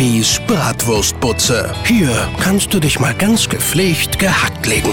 [0.00, 1.74] Bibis Bratwurstbutze.
[1.84, 2.08] Hier
[2.40, 4.90] kannst du dich mal ganz gepflegt gehackt legen.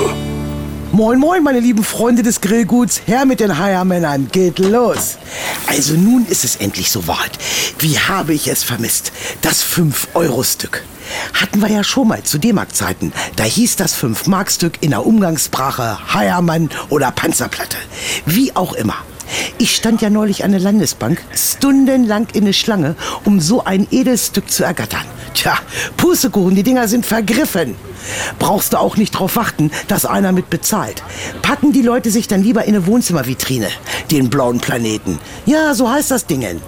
[0.92, 3.04] Moin, moin, meine lieben Freunde des Grillguts.
[3.06, 5.18] Herr mit den Heiermännern, geht los.
[5.66, 7.40] Also nun ist es endlich soweit.
[7.80, 9.14] Wie habe ich es vermisst?
[9.42, 10.84] Das 5-Euro-Stück.
[11.34, 13.14] Hatten wir ja schon mal zu D-Mark-Zeiten.
[13.38, 17.78] Da hieß das 5-Mark-Stück in der Umgangssprache Heiermann oder Panzerplatte.
[18.26, 18.98] Wie auch immer.
[19.60, 22.96] Ich stand ja neulich an der Landesbank stundenlang in der Schlange,
[23.26, 25.06] um so ein Edelstück zu ergattern.
[25.34, 25.58] Tja,
[25.98, 27.76] Pustekuchen, die Dinger sind vergriffen.
[28.38, 31.02] Brauchst du auch nicht drauf warten, dass einer mit bezahlt.
[31.42, 33.68] Packen die Leute sich dann lieber in eine Wohnzimmervitrine,
[34.12, 35.18] den blauen Planeten.
[35.48, 36.62] Ja, so heißt das Dingen.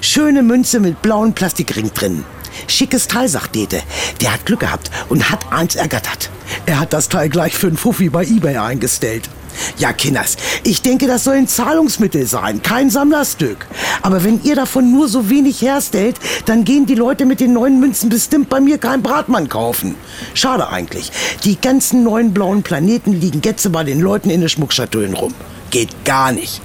[0.00, 2.24] Schöne Münze mit blauen Plastikring drin.
[2.66, 3.82] Schickes Teil, sagt Dete.
[4.22, 6.30] Der hat Glück gehabt und hat eins ergattert.
[6.64, 9.28] Er hat das Teil gleich für einen Fuffi bei Ebay eingestellt.
[9.78, 13.66] Ja, Kinders, ich denke, das soll ein Zahlungsmittel sein, kein Sammlerstück.
[14.02, 17.80] Aber wenn ihr davon nur so wenig herstellt, dann gehen die Leute mit den neuen
[17.80, 19.94] Münzen bestimmt bei mir keinen Bratmann kaufen.
[20.34, 21.10] Schade eigentlich.
[21.44, 25.34] Die ganzen neuen blauen Planeten liegen jetzt bei den Leuten in den Schmuckschatullen rum.
[25.70, 26.60] Geht gar nicht.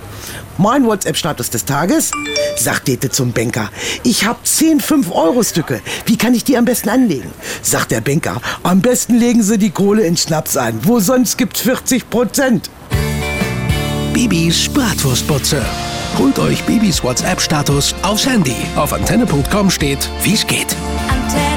[0.58, 2.12] Mein WhatsApp-Status des Tages,
[2.58, 3.70] sagt Dete zum Banker.
[4.04, 5.82] Ich hab 10 5-Euro-Stücke.
[6.06, 7.32] Wie kann ich die am besten anlegen?
[7.62, 8.42] Sagt der Banker.
[8.64, 10.80] Am besten legen Sie die Kohle in Schnaps an.
[10.84, 12.70] Wo sonst gibt's 40 Prozent.
[14.14, 15.62] Bibis Bratwurstbutze.
[16.18, 18.56] Holt euch Bibis WhatsApp-Status aufs Handy.
[18.78, 20.74] Auf antenne.com steht, wie's geht.
[21.10, 21.55] Antenne